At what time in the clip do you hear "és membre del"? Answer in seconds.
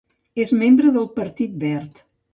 0.43-1.05